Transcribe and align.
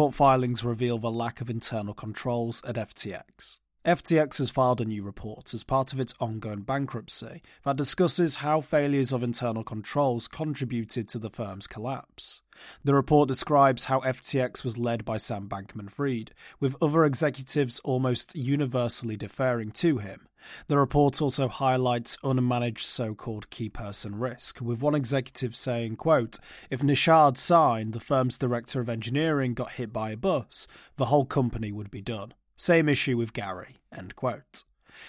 court 0.00 0.14
filings 0.14 0.64
reveal 0.64 0.96
the 0.96 1.10
lack 1.10 1.42
of 1.42 1.50
internal 1.50 1.92
controls 1.92 2.64
at 2.64 2.76
FTX. 2.76 3.58
FTX 3.86 4.36
has 4.36 4.50
filed 4.50 4.82
a 4.82 4.84
new 4.84 5.02
report 5.02 5.54
as 5.54 5.64
part 5.64 5.94
of 5.94 6.00
its 6.00 6.12
ongoing 6.20 6.60
bankruptcy 6.60 7.40
that 7.64 7.78
discusses 7.78 8.36
how 8.36 8.60
failures 8.60 9.10
of 9.10 9.22
internal 9.22 9.64
controls 9.64 10.28
contributed 10.28 11.08
to 11.08 11.18
the 11.18 11.30
firm's 11.30 11.66
collapse. 11.66 12.42
The 12.84 12.92
report 12.92 13.26
describes 13.26 13.84
how 13.84 14.00
FTX 14.00 14.64
was 14.64 14.76
led 14.76 15.06
by 15.06 15.16
Sam 15.16 15.48
Bankman 15.48 15.90
Fried, 15.90 16.34
with 16.60 16.76
other 16.82 17.06
executives 17.06 17.80
almost 17.82 18.36
universally 18.36 19.16
deferring 19.16 19.70
to 19.72 19.96
him. 19.96 20.28
The 20.66 20.76
report 20.76 21.22
also 21.22 21.48
highlights 21.48 22.18
unmanaged 22.18 22.80
so 22.80 23.14
called 23.14 23.48
key 23.48 23.70
person 23.70 24.18
risk, 24.18 24.60
with 24.60 24.82
one 24.82 24.94
executive 24.94 25.56
saying, 25.56 25.96
quote, 25.96 26.38
If 26.68 26.82
Nishad 26.82 27.38
Singh, 27.38 27.92
the 27.92 28.00
firm's 28.00 28.36
director 28.36 28.82
of 28.82 28.90
engineering, 28.90 29.54
got 29.54 29.72
hit 29.72 29.90
by 29.90 30.10
a 30.10 30.18
bus, 30.18 30.66
the 30.96 31.06
whole 31.06 31.24
company 31.24 31.72
would 31.72 31.90
be 31.90 32.02
done. 32.02 32.34
Same 32.60 32.90
issue 32.90 33.16
with 33.16 33.32
Gary. 33.32 33.78
End 33.90 34.14
quote. 34.16 34.64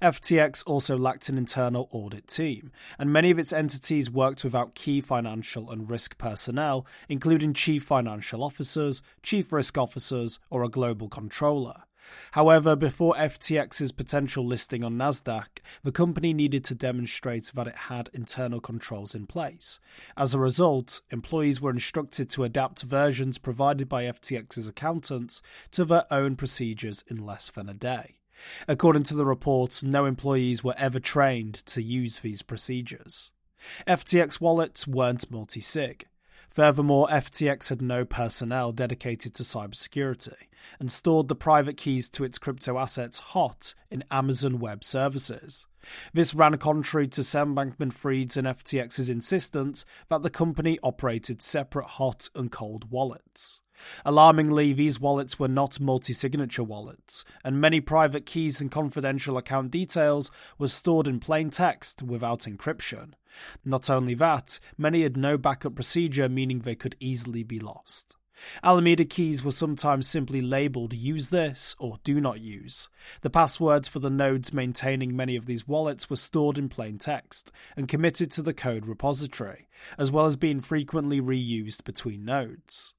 FTX 0.00 0.62
also 0.66 0.96
lacked 0.96 1.28
an 1.28 1.36
internal 1.36 1.88
audit 1.90 2.26
team, 2.26 2.72
and 2.98 3.12
many 3.12 3.30
of 3.30 3.38
its 3.38 3.52
entities 3.52 4.10
worked 4.10 4.44
without 4.44 4.74
key 4.74 5.02
financial 5.02 5.70
and 5.70 5.90
risk 5.90 6.16
personnel, 6.16 6.86
including 7.06 7.52
chief 7.52 7.84
financial 7.84 8.42
officers, 8.42 9.02
chief 9.22 9.52
risk 9.52 9.76
officers, 9.76 10.40
or 10.48 10.64
a 10.64 10.70
global 10.70 11.10
controller. 11.10 11.82
However, 12.32 12.76
before 12.76 13.14
FTX's 13.14 13.92
potential 13.92 14.46
listing 14.46 14.82
on 14.82 14.96
Nasdaq, 14.96 15.60
the 15.82 15.92
company 15.92 16.32
needed 16.32 16.64
to 16.64 16.74
demonstrate 16.74 17.52
that 17.54 17.66
it 17.66 17.76
had 17.76 18.10
internal 18.12 18.60
controls 18.60 19.14
in 19.14 19.26
place. 19.26 19.80
As 20.16 20.34
a 20.34 20.38
result, 20.38 21.00
employees 21.10 21.60
were 21.60 21.70
instructed 21.70 22.28
to 22.30 22.44
adapt 22.44 22.82
versions 22.82 23.38
provided 23.38 23.88
by 23.88 24.04
FTX's 24.04 24.68
accountants 24.68 25.42
to 25.70 25.84
their 25.84 26.12
own 26.12 26.36
procedures 26.36 27.04
in 27.08 27.24
less 27.24 27.50
than 27.50 27.68
a 27.68 27.74
day. 27.74 28.16
According 28.66 29.04
to 29.04 29.14
the 29.14 29.26
report, 29.26 29.82
no 29.82 30.04
employees 30.04 30.64
were 30.64 30.74
ever 30.76 31.00
trained 31.00 31.54
to 31.66 31.82
use 31.82 32.18
these 32.18 32.42
procedures. 32.42 33.30
FTX 33.86 34.40
wallets 34.40 34.86
weren't 34.86 35.30
multi 35.30 35.60
sig. 35.60 36.06
Furthermore, 36.54 37.08
FTX 37.08 37.68
had 37.68 37.82
no 37.82 38.04
personnel 38.04 38.70
dedicated 38.70 39.34
to 39.34 39.42
cybersecurity 39.42 40.36
and 40.78 40.88
stored 40.90 41.26
the 41.26 41.34
private 41.34 41.76
keys 41.76 42.08
to 42.10 42.22
its 42.22 42.38
crypto 42.38 42.78
assets 42.78 43.18
hot 43.18 43.74
in 43.90 44.04
Amazon 44.08 44.60
Web 44.60 44.84
Services. 44.84 45.66
This 46.12 46.34
ran 46.34 46.56
contrary 46.58 47.08
to 47.08 47.22
Sam 47.22 47.54
Bankman 47.54 47.92
Fried's 47.92 48.36
and 48.36 48.46
FTX's 48.46 49.10
insistence 49.10 49.84
that 50.08 50.22
the 50.22 50.30
company 50.30 50.78
operated 50.82 51.42
separate 51.42 51.86
hot 51.86 52.28
and 52.34 52.50
cold 52.50 52.90
wallets. 52.90 53.60
Alarmingly, 54.04 54.72
these 54.72 55.00
wallets 55.00 55.38
were 55.38 55.48
not 55.48 55.80
multi 55.80 56.12
signature 56.12 56.62
wallets, 56.62 57.24
and 57.44 57.60
many 57.60 57.80
private 57.80 58.24
keys 58.24 58.60
and 58.60 58.70
confidential 58.70 59.36
account 59.36 59.70
details 59.70 60.30
were 60.58 60.68
stored 60.68 61.08
in 61.08 61.20
plain 61.20 61.50
text 61.50 62.02
without 62.02 62.40
encryption. 62.40 63.14
Not 63.64 63.90
only 63.90 64.14
that, 64.14 64.60
many 64.78 65.02
had 65.02 65.16
no 65.16 65.36
backup 65.36 65.74
procedure, 65.74 66.28
meaning 66.28 66.60
they 66.60 66.76
could 66.76 66.96
easily 67.00 67.42
be 67.42 67.58
lost. 67.58 68.16
Alameda 68.62 69.04
keys 69.04 69.44
were 69.44 69.50
sometimes 69.50 70.08
simply 70.08 70.40
labeled 70.40 70.92
use 70.92 71.30
this 71.30 71.76
or 71.78 71.98
do 72.04 72.20
not 72.20 72.40
use. 72.40 72.88
The 73.20 73.30
passwords 73.30 73.88
for 73.88 73.98
the 73.98 74.10
nodes 74.10 74.52
maintaining 74.52 75.14
many 75.14 75.36
of 75.36 75.46
these 75.46 75.68
wallets 75.68 76.10
were 76.10 76.16
stored 76.16 76.58
in 76.58 76.68
plain 76.68 76.98
text 76.98 77.52
and 77.76 77.88
committed 77.88 78.30
to 78.32 78.42
the 78.42 78.54
code 78.54 78.86
repository, 78.86 79.68
as 79.98 80.10
well 80.10 80.26
as 80.26 80.36
being 80.36 80.60
frequently 80.60 81.20
reused 81.20 81.84
between 81.84 82.24
nodes. 82.24 82.94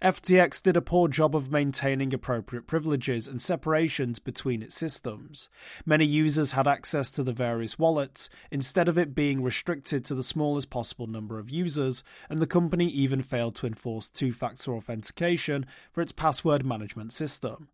FTX 0.00 0.62
did 0.62 0.76
a 0.76 0.82
poor 0.82 1.08
job 1.08 1.34
of 1.34 1.50
maintaining 1.50 2.12
appropriate 2.12 2.66
privileges 2.66 3.26
and 3.28 3.40
separations 3.40 4.18
between 4.18 4.62
its 4.62 4.76
systems. 4.76 5.48
Many 5.84 6.04
users 6.04 6.52
had 6.52 6.66
access 6.66 7.10
to 7.12 7.22
the 7.22 7.32
various 7.32 7.78
wallets, 7.78 8.28
instead 8.50 8.88
of 8.88 8.98
it 8.98 9.14
being 9.14 9.42
restricted 9.42 10.04
to 10.04 10.14
the 10.14 10.22
smallest 10.22 10.70
possible 10.70 11.06
number 11.06 11.38
of 11.38 11.50
users, 11.50 12.04
and 12.28 12.40
the 12.40 12.46
company 12.46 12.88
even 12.88 13.22
failed 13.22 13.54
to 13.56 13.66
enforce 13.66 14.08
two 14.08 14.32
factor 14.32 14.74
authentication 14.74 15.66
for 15.92 16.00
its 16.00 16.12
password 16.12 16.64
management 16.64 17.12
system. 17.12 17.68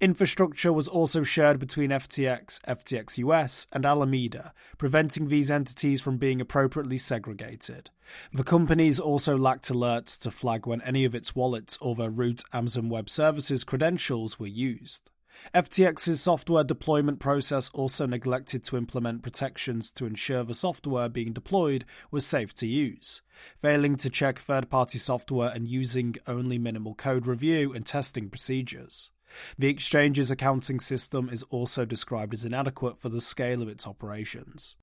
Infrastructure 0.00 0.72
was 0.72 0.88
also 0.88 1.22
shared 1.22 1.58
between 1.58 1.90
FTX, 1.90 2.60
FTX 2.62 3.18
US, 3.18 3.66
and 3.72 3.84
Alameda, 3.84 4.52
preventing 4.78 5.28
these 5.28 5.50
entities 5.50 6.00
from 6.00 6.16
being 6.16 6.40
appropriately 6.40 6.98
segregated. 6.98 7.90
The 8.32 8.44
companies 8.44 9.00
also 9.00 9.36
lacked 9.36 9.70
alerts 9.70 10.20
to 10.20 10.30
flag 10.30 10.66
when 10.66 10.82
any 10.82 11.04
of 11.04 11.14
its 11.14 11.34
wallets 11.34 11.78
or 11.80 11.94
their 11.94 12.10
root 12.10 12.42
Amazon 12.52 12.88
Web 12.88 13.08
Services 13.08 13.64
credentials 13.64 14.38
were 14.38 14.46
used. 14.46 15.10
FTX's 15.54 16.22
software 16.22 16.64
deployment 16.64 17.18
process 17.18 17.70
also 17.70 18.06
neglected 18.06 18.64
to 18.64 18.76
implement 18.76 19.22
protections 19.22 19.90
to 19.92 20.06
ensure 20.06 20.44
the 20.44 20.54
software 20.54 21.08
being 21.08 21.32
deployed 21.32 21.84
was 22.10 22.24
safe 22.24 22.54
to 22.54 22.66
use, 22.66 23.22
failing 23.56 23.96
to 23.96 24.10
check 24.10 24.38
third 24.38 24.70
party 24.70 24.98
software 24.98 25.50
and 25.50 25.68
using 25.68 26.14
only 26.26 26.58
minimal 26.58 26.94
code 26.94 27.26
review 27.26 27.72
and 27.72 27.84
testing 27.84 28.30
procedures. 28.30 29.10
The 29.58 29.68
exchange's 29.68 30.30
accounting 30.30 30.80
system 30.80 31.28
is 31.28 31.42
also 31.44 31.84
described 31.84 32.34
as 32.34 32.44
inadequate 32.44 32.98
for 32.98 33.08
the 33.08 33.20
scale 33.20 33.62
of 33.62 33.68
its 33.68 33.86
operations. 33.86 34.76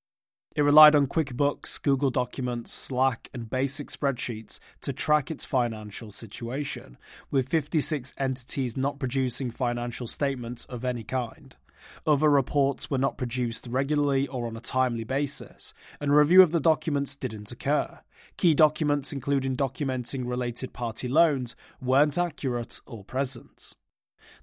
It 0.54 0.64
relied 0.64 0.96
on 0.96 1.08
QuickBooks, 1.08 1.82
Google 1.82 2.10
Documents, 2.10 2.74
Slack, 2.74 3.30
and 3.34 3.50
basic 3.50 3.88
spreadsheets 3.88 4.60
to 4.82 4.92
track 4.92 5.32
its 5.32 5.46
financial 5.46 6.12
situation, 6.12 6.98
with 7.30 7.48
56 7.48 8.14
entities 8.18 8.76
not 8.76 9.00
producing 9.00 9.50
financial 9.50 10.08
statements 10.08 10.66
of 10.66 10.84
any 10.84 11.04
kind. 11.04 11.56
Other 12.06 12.30
reports 12.30 12.92
were 12.92 12.98
not 12.98 13.18
produced 13.18 13.66
regularly 13.68 14.28
or 14.28 14.46
on 14.46 14.58
a 14.58 14.62
timely 14.62 15.06
basis, 15.06 15.74
and 16.02 16.14
review 16.14 16.42
of 16.42 16.52
the 16.52 16.60
documents 16.60 17.16
didn't 17.16 17.52
occur. 17.52 18.00
Key 18.36 18.54
documents, 18.54 19.14
including 19.14 19.56
documenting 19.56 20.28
related 20.28 20.74
party 20.74 21.08
loans, 21.08 21.56
weren't 21.82 22.18
accurate 22.18 22.82
or 22.86 23.06
present. 23.06 23.76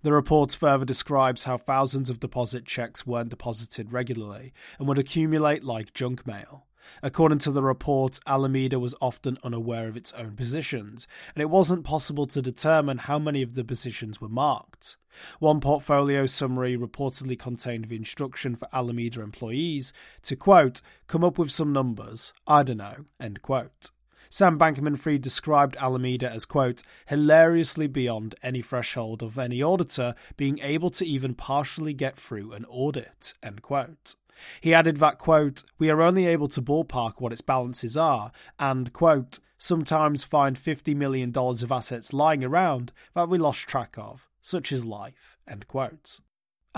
The 0.02 0.12
report 0.12 0.54
further 0.54 0.84
describes 0.84 1.44
how 1.44 1.58
thousands 1.58 2.10
of 2.10 2.20
deposit 2.20 2.64
checks 2.64 3.06
weren't 3.06 3.30
deposited 3.30 3.92
regularly 3.92 4.52
and 4.78 4.88
would 4.88 4.98
accumulate 4.98 5.64
like 5.64 5.94
junk 5.94 6.26
mail. 6.26 6.66
According 7.02 7.38
to 7.40 7.50
the 7.50 7.62
report, 7.62 8.18
Alameda 8.26 8.78
was 8.78 8.94
often 9.00 9.38
unaware 9.42 9.88
of 9.88 9.96
its 9.96 10.12
own 10.12 10.36
positions, 10.36 11.06
and 11.34 11.42
it 11.42 11.50
wasn't 11.50 11.84
possible 11.84 12.26
to 12.26 12.42
determine 12.42 12.98
how 12.98 13.18
many 13.18 13.42
of 13.42 13.54
the 13.54 13.64
positions 13.64 14.20
were 14.20 14.28
marked. 14.28 14.96
One 15.38 15.60
portfolio 15.60 16.26
summary 16.26 16.76
reportedly 16.76 17.38
contained 17.38 17.86
the 17.86 17.96
instruction 17.96 18.54
for 18.54 18.68
Alameda 18.72 19.20
employees 19.20 19.92
to, 20.22 20.36
quote, 20.36 20.80
come 21.06 21.24
up 21.24 21.38
with 21.38 21.50
some 21.50 21.72
numbers, 21.72 22.32
I 22.46 22.62
don't 22.62 22.76
know, 22.78 23.04
end 23.20 23.42
quote. 23.42 23.90
Sam 24.30 24.58
Bankman 24.58 24.98
Fried 24.98 25.22
described 25.22 25.76
Alameda 25.76 26.30
as, 26.30 26.44
quote, 26.44 26.82
hilariously 27.06 27.86
beyond 27.86 28.34
any 28.42 28.62
threshold 28.62 29.22
of 29.22 29.38
any 29.38 29.62
auditor 29.62 30.14
being 30.36 30.58
able 30.60 30.90
to 30.90 31.06
even 31.06 31.34
partially 31.34 31.94
get 31.94 32.16
through 32.16 32.52
an 32.52 32.64
audit, 32.66 33.34
end 33.42 33.62
quote. 33.62 34.14
He 34.60 34.74
added 34.74 34.98
that, 34.98 35.18
quote, 35.18 35.64
we 35.78 35.90
are 35.90 36.02
only 36.02 36.26
able 36.26 36.48
to 36.48 36.62
ballpark 36.62 37.14
what 37.18 37.32
its 37.32 37.40
balances 37.40 37.96
are, 37.96 38.30
and, 38.58 38.92
quote, 38.92 39.40
sometimes 39.58 40.24
find 40.24 40.56
$50 40.56 40.94
million 40.94 41.32
of 41.36 41.72
assets 41.72 42.12
lying 42.12 42.44
around 42.44 42.92
that 43.14 43.28
we 43.28 43.38
lost 43.38 43.66
track 43.66 43.96
of, 43.98 44.28
such 44.40 44.72
as 44.72 44.84
life, 44.84 45.36
end 45.48 45.66
quote. 45.66 46.20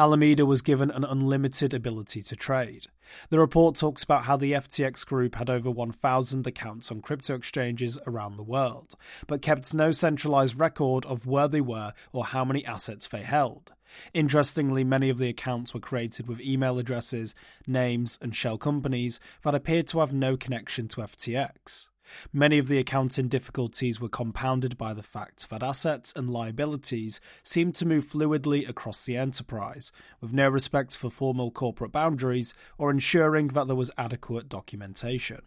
Alameda 0.00 0.46
was 0.46 0.62
given 0.62 0.90
an 0.90 1.04
unlimited 1.04 1.74
ability 1.74 2.22
to 2.22 2.34
trade. 2.34 2.86
The 3.28 3.38
report 3.38 3.76
talks 3.76 4.02
about 4.02 4.24
how 4.24 4.38
the 4.38 4.52
FTX 4.52 5.04
group 5.04 5.34
had 5.34 5.50
over 5.50 5.70
1,000 5.70 6.46
accounts 6.46 6.90
on 6.90 7.02
crypto 7.02 7.34
exchanges 7.34 7.98
around 8.06 8.38
the 8.38 8.42
world, 8.42 8.94
but 9.26 9.42
kept 9.42 9.74
no 9.74 9.90
centralized 9.90 10.58
record 10.58 11.04
of 11.04 11.26
where 11.26 11.48
they 11.48 11.60
were 11.60 11.92
or 12.14 12.24
how 12.24 12.46
many 12.46 12.64
assets 12.64 13.08
they 13.08 13.20
held. 13.20 13.74
Interestingly, 14.14 14.84
many 14.84 15.10
of 15.10 15.18
the 15.18 15.28
accounts 15.28 15.74
were 15.74 15.80
created 15.80 16.28
with 16.28 16.40
email 16.40 16.78
addresses, 16.78 17.34
names, 17.66 18.18
and 18.22 18.34
shell 18.34 18.56
companies 18.56 19.20
that 19.42 19.54
appeared 19.54 19.86
to 19.88 20.00
have 20.00 20.14
no 20.14 20.34
connection 20.34 20.88
to 20.88 21.02
FTX. 21.02 21.88
Many 22.32 22.58
of 22.58 22.68
the 22.68 22.78
accounting 22.78 23.28
difficulties 23.28 24.00
were 24.00 24.08
compounded 24.08 24.76
by 24.76 24.94
the 24.94 25.02
fact 25.02 25.48
that 25.50 25.62
assets 25.62 26.12
and 26.14 26.30
liabilities 26.30 27.20
seemed 27.42 27.74
to 27.76 27.86
move 27.86 28.04
fluidly 28.04 28.68
across 28.68 29.04
the 29.04 29.16
enterprise, 29.16 29.92
with 30.20 30.32
no 30.32 30.48
respect 30.48 30.96
for 30.96 31.10
formal 31.10 31.50
corporate 31.50 31.92
boundaries 31.92 32.54
or 32.78 32.90
ensuring 32.90 33.48
that 33.48 33.66
there 33.66 33.76
was 33.76 33.90
adequate 33.98 34.48
documentation. 34.48 35.42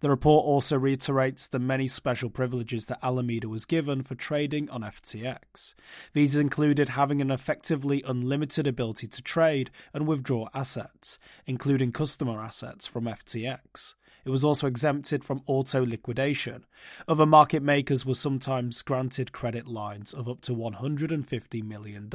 The 0.00 0.10
report 0.10 0.44
also 0.44 0.78
reiterates 0.78 1.48
the 1.48 1.58
many 1.58 1.86
special 1.86 2.30
privileges 2.30 2.86
that 2.86 2.98
Alameda 3.02 3.48
was 3.48 3.64
given 3.64 4.02
for 4.02 4.14
trading 4.14 4.68
on 4.70 4.82
FTX. 4.82 5.74
These 6.12 6.36
included 6.36 6.90
having 6.90 7.20
an 7.20 7.30
effectively 7.30 8.02
unlimited 8.06 8.66
ability 8.66 9.06
to 9.08 9.22
trade 9.22 9.70
and 9.92 10.06
withdraw 10.06 10.48
assets, 10.54 11.18
including 11.46 11.92
customer 11.92 12.42
assets 12.42 12.86
from 12.86 13.04
FTX. 13.04 13.94
It 14.28 14.30
was 14.30 14.44
also 14.44 14.66
exempted 14.66 15.24
from 15.24 15.40
auto 15.46 15.86
liquidation. 15.86 16.66
Other 17.08 17.24
market 17.24 17.62
makers 17.62 18.04
were 18.04 18.12
sometimes 18.12 18.82
granted 18.82 19.32
credit 19.32 19.66
lines 19.66 20.12
of 20.12 20.28
up 20.28 20.42
to 20.42 20.54
$150 20.54 21.64
million 21.64 22.10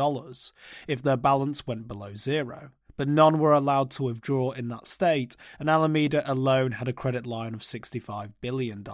if 0.87 1.01
their 1.01 1.17
balance 1.17 1.65
went 1.65 1.87
below 1.87 2.13
zero 2.13 2.69
but 2.95 3.07
none 3.07 3.39
were 3.39 3.53
allowed 3.53 3.89
to 3.89 4.03
withdraw 4.03 4.51
in 4.51 4.67
that 4.67 4.85
state, 4.85 5.35
and 5.57 5.67
Alameda 5.67 6.23
alone 6.31 6.73
had 6.73 6.87
a 6.87 6.93
credit 6.93 7.25
line 7.25 7.55
of 7.55 7.61
$65 7.61 8.33
billion. 8.39 8.85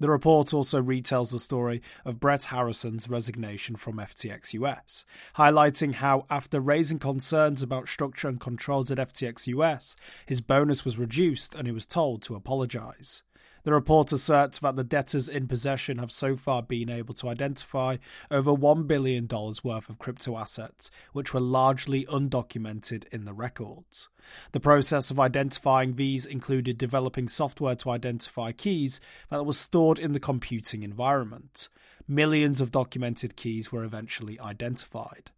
The 0.00 0.10
report 0.10 0.52
also 0.52 0.82
retells 0.82 1.30
the 1.30 1.38
story 1.38 1.80
of 2.04 2.18
Brett 2.18 2.44
Harrison's 2.44 3.08
resignation 3.08 3.76
from 3.76 3.98
FTX 3.98 4.52
US, 4.54 5.04
highlighting 5.36 5.94
how, 5.94 6.26
after 6.28 6.58
raising 6.58 6.98
concerns 6.98 7.62
about 7.62 7.88
structure 7.88 8.28
and 8.28 8.40
controls 8.40 8.90
at 8.90 8.98
FTX 8.98 9.46
US, 9.46 9.94
his 10.26 10.40
bonus 10.40 10.84
was 10.84 10.98
reduced 10.98 11.54
and 11.54 11.68
he 11.68 11.72
was 11.72 11.86
told 11.86 12.22
to 12.22 12.34
apologize. 12.34 13.22
The 13.64 13.72
report 13.72 14.12
asserts 14.12 14.58
that 14.58 14.76
the 14.76 14.84
debtors 14.84 15.26
in 15.26 15.48
possession 15.48 15.96
have 15.98 16.12
so 16.12 16.36
far 16.36 16.62
been 16.62 16.90
able 16.90 17.14
to 17.14 17.30
identify 17.30 17.96
over 18.30 18.52
$1 18.52 18.86
billion 18.86 19.26
worth 19.26 19.88
of 19.88 19.98
crypto 19.98 20.36
assets, 20.36 20.90
which 21.14 21.32
were 21.32 21.40
largely 21.40 22.04
undocumented 22.04 23.08
in 23.08 23.24
the 23.24 23.32
records. 23.32 24.10
The 24.52 24.60
process 24.60 25.10
of 25.10 25.18
identifying 25.18 25.94
these 25.94 26.26
included 26.26 26.76
developing 26.76 27.26
software 27.26 27.74
to 27.76 27.90
identify 27.90 28.52
keys 28.52 29.00
that 29.30 29.46
were 29.46 29.54
stored 29.54 29.98
in 29.98 30.12
the 30.12 30.20
computing 30.20 30.82
environment. 30.82 31.70
Millions 32.06 32.60
of 32.60 32.70
documented 32.70 33.34
keys 33.34 33.72
were 33.72 33.82
eventually 33.82 34.38
identified. 34.38 35.30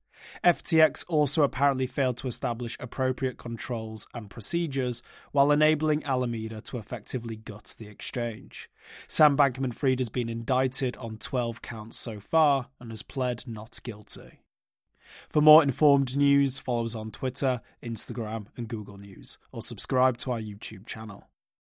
FTX 0.44 1.04
also 1.08 1.42
apparently 1.42 1.86
failed 1.86 2.16
to 2.18 2.28
establish 2.28 2.76
appropriate 2.80 3.36
controls 3.36 4.06
and 4.14 4.30
procedures 4.30 5.02
while 5.32 5.52
enabling 5.52 6.04
Alameda 6.04 6.60
to 6.62 6.78
effectively 6.78 7.36
gut 7.36 7.74
the 7.78 7.88
exchange. 7.88 8.70
Sam 9.08 9.36
Bankman 9.36 9.74
Fried 9.74 9.98
has 9.98 10.08
been 10.08 10.28
indicted 10.28 10.96
on 10.96 11.18
12 11.18 11.62
counts 11.62 11.96
so 11.98 12.20
far 12.20 12.68
and 12.80 12.90
has 12.90 13.02
pled 13.02 13.44
not 13.46 13.80
guilty. 13.82 14.40
For 15.28 15.40
more 15.40 15.62
informed 15.62 16.16
news, 16.16 16.58
follow 16.58 16.84
us 16.84 16.94
on 16.94 17.10
Twitter, 17.10 17.60
Instagram, 17.82 18.46
and 18.56 18.68
Google 18.68 18.98
News, 18.98 19.38
or 19.52 19.62
subscribe 19.62 20.18
to 20.18 20.32
our 20.32 20.40
YouTube 20.40 20.86
channel. 20.86 21.28